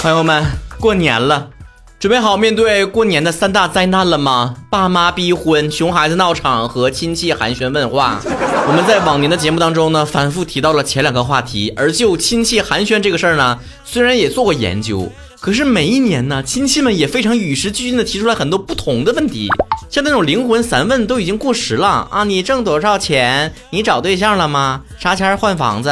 [0.00, 0.42] 朋友们，
[0.78, 1.50] 过年了，
[1.98, 4.54] 准备好面对过年的三大灾难了吗？
[4.70, 8.18] 爸妈逼婚、熊孩子闹场和亲戚寒暄问话。
[8.66, 11.70] 我们在往年的节目当中呢，反复提到了前两个话题。
[11.76, 15.06] 而就亲戚寒暄这个事儿呢，虽然也做过研究，
[15.38, 19.50] 可是每一年呢，亲戚们也非常与时俱进的提出来很多不同的问题。
[19.90, 22.24] 像那种灵魂三问都已经过时了啊！
[22.24, 23.52] 你挣多少钱？
[23.68, 24.80] 你找对象了吗？
[24.98, 25.90] 啥钱换房子？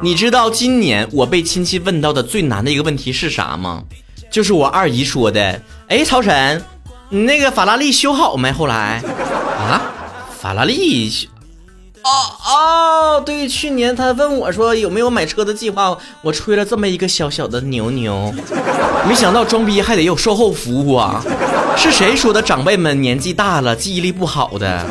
[0.00, 3.82] 你知道今年我被亲戚问到的最难的一个问题是啥吗？
[4.30, 5.60] 就是我二姨说的。
[5.88, 6.62] 哎，曹晨，
[7.08, 8.52] 你那个法拉利修好没？
[8.52, 9.02] 后来
[9.58, 9.82] 啊，
[10.40, 11.28] 法拉利。
[12.04, 12.10] 哦
[12.46, 18.32] 哦，对，去年他问我说有没有买车的计划，我吹了这么一个小小的牛牛，
[19.08, 21.20] 没想到装逼还得有售后服务啊！
[21.76, 24.86] 是谁说的长辈们年纪大了记忆力不好的？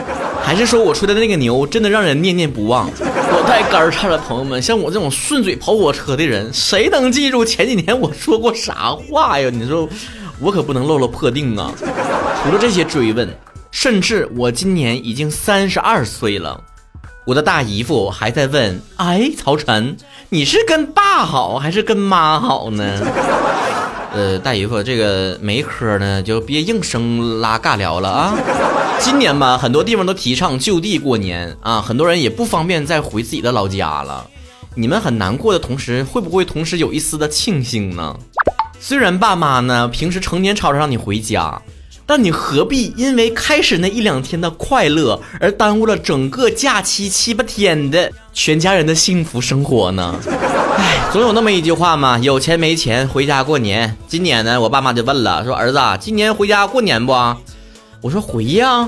[0.48, 2.90] 还是说我吹的那个牛真的让人念念不忘？
[3.02, 9.50] 我太肝颤了，朋友们，像我这种顺嘴跑火车的人，谁能记住前几年我说过啥话呀？
[9.52, 9.90] 你说
[10.40, 11.74] 我可不能漏了破腚啊！
[12.42, 13.28] 除了这些追问，
[13.72, 16.58] 甚至我今年已经三十二岁了。
[17.26, 19.98] 我的大姨夫还在问：“哎，曹晨，
[20.30, 23.02] 你是跟爸好还是跟妈好呢？”
[24.18, 28.36] 呃，大姨夫，这个没嗑呢，就别硬生拉尬聊了啊。
[29.00, 34.28] 今年吧，很多地方都提倡就地过年啊，很多人也不方便再回自己的老家了。
[34.74, 38.18] 你们很难过的同时，会不会同时有一丝的庆幸呢？
[38.80, 41.62] 虽然爸妈呢平时成天吵着让你回家。
[42.10, 50.16] 但你何必因为开始那一两天的快乐而耽误了整个假期七八天的全家人的幸福生活呢？
[50.78, 53.98] 哎，总有那么一句话嘛，有钱没钱回家过年。
[54.08, 57.12] 今年呢，我爸妈就问了，说儿子，今年回家过年不？
[58.00, 58.88] 我说回呀。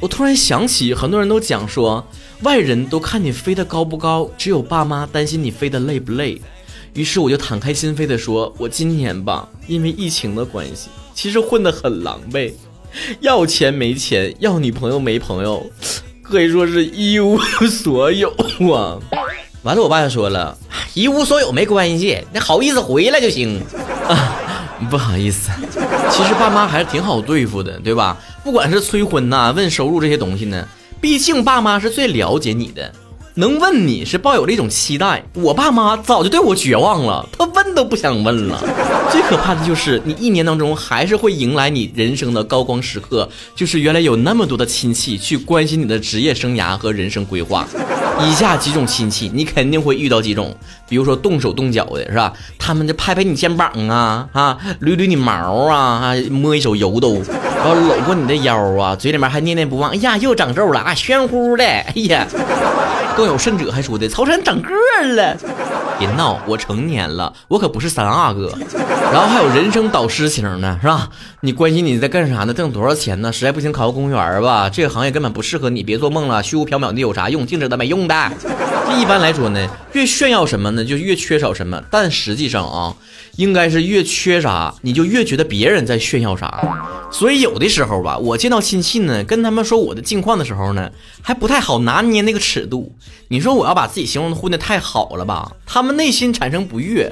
[0.00, 2.06] 我突然想起，很多人都讲说，
[2.42, 6.38] 外人都看你飞得高不高，只有爸妈担心你飞得累不累。
[6.92, 10.90] 于是我就敞开心扉的说，我今年吧，因为疫情的关系。
[11.14, 12.52] 其实混得很狼狈，
[13.20, 15.64] 要钱没钱，要女朋友没朋友，
[16.30, 17.36] 可以说是一无
[17.68, 18.30] 所有
[18.72, 18.96] 啊。
[19.62, 20.56] 完了，我爸就说了，
[20.94, 23.60] 一无所有没关系，你好意思回来就行
[24.08, 24.36] 啊。
[24.88, 25.50] 不好意思，
[26.10, 28.16] 其实爸妈还是挺好对付的，对吧？
[28.42, 30.66] 不管是催婚呐、问收入这些东西呢，
[31.00, 32.90] 毕竟爸妈是最了解你的。
[33.34, 38.62] 能问你是抱有了一种期待，我爸妈早就对我绝望了，他问都不想问了。
[39.10, 47.66] 最可怕的就是你一年当中还是会迎来你人生的高光时刻，就是原来有那么多的亲戚去关心你的职业生涯和人生规划。
[48.22, 50.54] 以下几种亲戚你肯定会遇到几种，
[50.86, 52.32] 比如说动手动脚的是吧？
[52.58, 55.32] 他们就拍拍你肩膀啊啊，捋捋你毛
[55.66, 57.22] 啊啊，摸一手油都，
[57.56, 62.26] 然后搂过你的腰啊，嘴里面还念念不忘，哎呀又长肉了啊，玄乎的，哎呀。
[63.16, 65.36] 更有甚者还说的曹晨长个儿了，
[66.00, 68.50] 别闹，我成年了，我可不是三阿哥。
[69.12, 71.10] 然后还有人生导师型的，是吧？
[71.42, 72.54] 你关心你在干啥呢？
[72.54, 73.30] 挣多少钱呢？
[73.30, 77.46] 实在不行考个公务员吧，这个行业根本不适合你，别做梦了，虚无缥缈的有啥用？
[77.46, 78.14] 静止的没用的。
[78.86, 81.82] 这一般来说呢，越炫耀什么呢，就越缺少什么。
[81.90, 82.96] 但实际上啊，
[83.36, 87.08] 应该是越缺啥，你就越觉得别人在炫耀啥。
[87.10, 90.90] 所以有的时候吧，我见到亲戚呢，跟他们说我的近况的时候呢，
[91.22, 92.94] 还不太好拿捏那个尺度。
[93.28, 97.08] 你说我要把自己形容的混的太好了吧，他们内心产生不悦；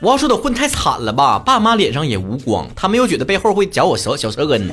[0.00, 4.68] 我要说的混太惨了吧，爸妈脸上也无光，他们又觉得背后会嚼我小小舌根。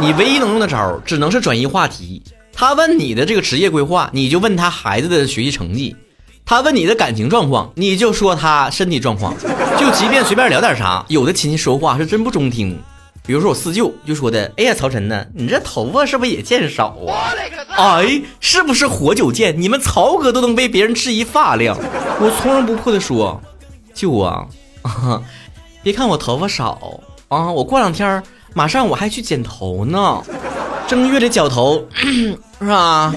[0.00, 2.22] 你唯一能用的招，只能是转移话题。
[2.54, 5.94] 他问你的这个职业规划，你就问他孩子的学习成绩；
[6.46, 9.34] 他问你的感情状况，你就说他身体状况。
[9.78, 12.78] 就即便随便聊点啥，有的亲戚说话是真不中听。
[13.26, 15.26] 比如说我四舅就说的，哎呀，曹晨呢？
[15.34, 17.32] 你这头发是不是也见少啊？
[17.76, 19.60] 哎，是不是活久见？
[19.60, 21.76] 你们曹哥都能被别人质疑发量，
[22.20, 23.40] 我从容不迫的说，
[23.94, 24.46] 舅啊，
[25.82, 28.22] 别看我头发少啊，我过两天
[28.52, 30.22] 马上我还去剪头呢，
[30.86, 31.86] 正月的脚头
[32.60, 33.14] 是吧？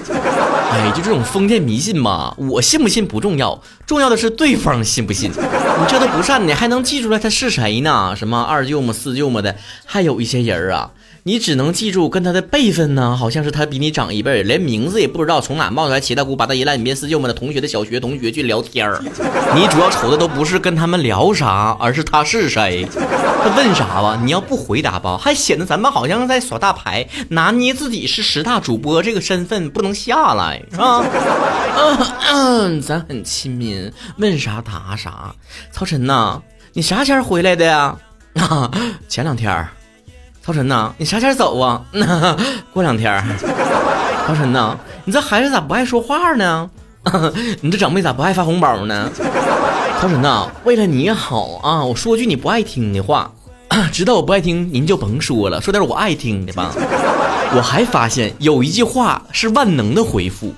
[0.71, 5.31] 哎，就这种封建迷信嘛，我信不信不重要，重要的是对方信不信。
[5.31, 8.13] 你这都不善，你还能记出来他是谁呢？
[8.15, 9.55] 什么二舅母、四舅母的，
[9.85, 10.91] 还有一些人啊。
[11.27, 19.03] 你只能记住跟他的辈分呢，好像是他比你长一辈，连名字也不知道从哪冒出来七大姑八大姨烂你别四舅们的同学的小学同学去聊天儿。
[19.53, 24.17] 你主要愁的都不是跟他们聊啥，而是他是谁，他问啥吧？
[24.23, 31.03] 你要不回答吧，还显得咱们好像在耍大牌，拿捏自己是十大主播这个身份不能下来，是吧？
[31.77, 31.97] 嗯
[32.31, 35.35] 嗯，咱很亲民，问啥答啥。
[35.73, 36.41] 曹晨呐，
[36.71, 37.97] 你啥前回来的呀？
[38.35, 38.71] 啊，
[39.09, 39.67] 前两天。
[40.47, 41.81] 曹晨呐，你啥前走啊？
[42.71, 43.21] 过两天。
[44.25, 46.69] 曹晨呐，你这孩子咋不爱说话呢？
[47.59, 49.11] 你这长辈咋不爱发红包呢？
[49.99, 53.29] 康神呐，为了你好啊，我说句你不爱听的话，
[53.91, 56.71] 知道我不爱听，您就甭说了，说点我爱听的吧。
[57.53, 60.53] 我还发现有一句话是万能的回复。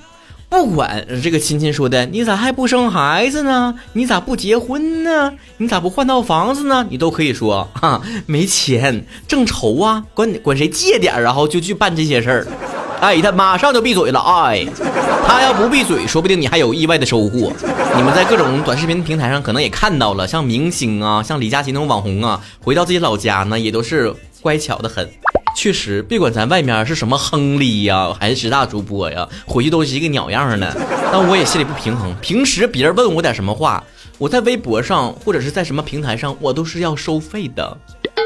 [0.49, 3.75] 不管这个亲戚说的，你咋还不生孩子呢？
[3.93, 5.31] 你咋不结婚呢？
[5.57, 6.85] 你咋不换套房子呢？
[6.89, 12.47] 你都可以说啊，没钱正愁啊，管管谁借点然后就去办这些事儿。
[12.99, 14.19] 哎，他马上就闭嘴了。
[14.19, 14.65] 哎，
[15.25, 17.53] 他要不闭嘴，说不定你还有意外的收获。
[17.95, 25.07] 你们在各种短视频平台上可能也看到了，像明星啊，像李佳琦那种网红啊，回到自己老家呢，也都是乖巧的很。
[25.59, 30.73] 确实，别管咱外面是什么亨利呀，还是十大主播呀，回去都是一个鸟样的。
[31.11, 32.15] 但我也心里不平衡。
[32.21, 33.83] 平时别人问我点什么话，
[34.17, 37.77] 我在微博上或者是在什么平台上，我都是要收费的。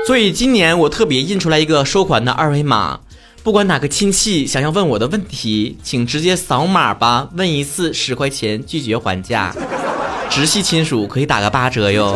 [0.05, 2.99] 所以今年我特别印出来一个收款的二维码，
[3.41, 9.51] 不管哪个亲戚想要问我的问题，请直接扫码吧，问一次十块钱，拒绝还价。
[10.29, 12.15] 直系亲属可以打个八折哟。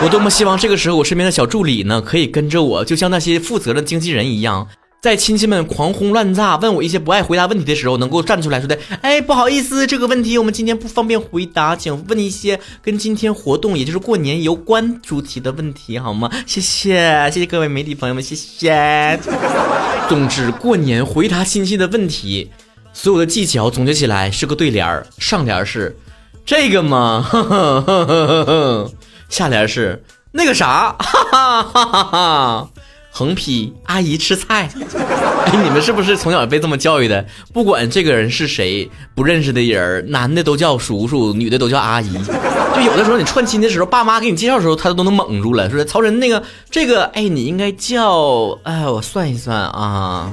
[0.00, 4.68] 我多么希望这个时候我身边的小助理呢，可以跟着我，就像那些负责的经纪人一样，
[5.02, 16.30] 在亲戚们狂轰乱炸问我一些不爱回答问题的时候，能够站出来说的，哎，不好意思，这个问题我们今天不方便回答，请问一些跟今天活动，也就是过年有关主题的问题好吗？
[16.46, 19.18] 谢谢，谢谢各位媒体朋友们，谢谢。
[20.08, 22.48] 总之，过年回答亲戚的问题，
[22.92, 25.96] 所有的技巧总结起来是个对联儿，上联是
[26.46, 27.28] 这个吗？
[29.28, 30.02] 下联是
[30.32, 32.68] 那个啥，哈哈哈哈哈。
[33.10, 34.70] 横批：阿姨吃菜。
[35.46, 37.24] 哎，你们是不是从小被这么教育的？
[37.52, 42.12] 不管这个人是谁，不认识的人，男的都叫叔叔，女的都叫阿姨。
[42.76, 45.68] 就有的时候你串亲的时候，爸妈给你介绍的时候，他都能蒙住了。
[45.68, 46.40] 说曹仁那个
[46.70, 48.56] 这个，哎，你应该叫……
[48.62, 50.30] 哎，我算一算啊，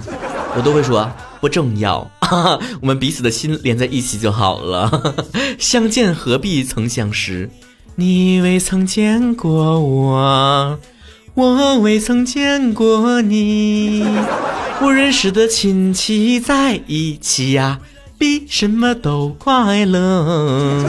[0.55, 1.09] 我都会说
[1.39, 2.07] 不重要，
[2.81, 5.15] 我们彼此的心连在一起就好了。
[5.57, 7.49] 相见何必曾相识。
[7.97, 10.77] 你未曾见过我，
[11.33, 14.05] 我未曾见过你。
[14.79, 17.79] 不认识的亲戚在一起呀，
[18.17, 20.83] 比什么都快乐。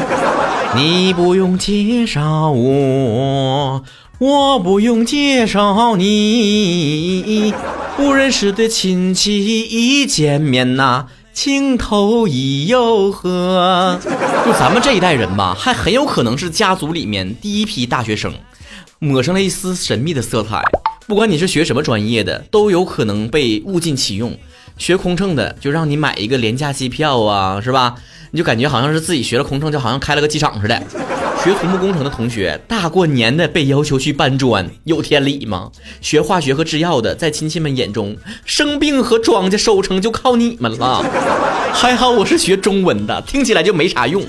[0.75, 3.85] 你不用介绍我，
[4.19, 7.55] 我不用介绍你。
[7.97, 11.07] 不认识的亲戚一见面呐。
[11.37, 14.01] 情投意又合，
[14.47, 18.33] 就咱们这一代人吧，还很有可能是家族里面第一批大学生，
[19.01, 20.63] 抹上了一丝神秘的色彩。
[21.07, 24.35] 不管你是学什么专业的，都有可能被物尽其用。
[24.77, 27.95] 学空乘的，就让你买一个廉价机票啊，是吧？
[28.31, 30.83] 你就感觉好像是自己学了空乘，就好像开了个机场似的。
[31.43, 35.71] 学土木工程的同学，大过年的被要求去搬砖，有天理吗？
[36.01, 41.03] 学化学和制药的，在亲戚们眼中，生病和庄稼收成就靠你们了。
[41.73, 44.23] 还好我是学中文的，听起来就没啥用。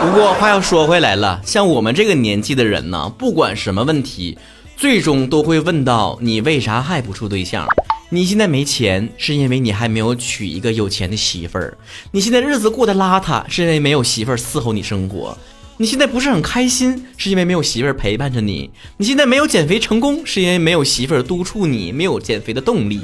[0.00, 4.38] 不过话又说回来了，像我们这个年纪的人呢，不管什么问题，
[4.76, 7.66] 最终都会问到你为啥还不处对象？
[8.12, 11.72] 你现在没钱，是因为你还没有娶一个有钱的媳妇儿；
[12.10, 15.38] 你现在日子过得邋遢，是因为没有媳妇儿伺候你生活。
[15.76, 23.00] 你现在不是很开心，是因为没有媳妇儿陪伴着你；你现在没有减肥成功，是因为没有媳妇儿督促你，没有减肥的动力。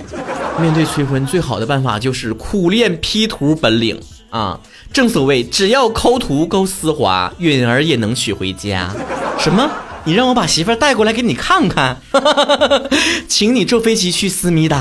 [0.61, 4.01] 面对催婚，最好的办法就是苦练 P 图本领
[4.31, 4.61] 啊！
[4.93, 8.93] 正所谓，只要抠图够丝滑，允儿也能娶回家。
[9.39, 9.71] 什么？
[10.07, 12.01] 你让我把媳妇带过来给你看看？
[13.29, 14.81] 请你坐飞机去思密达。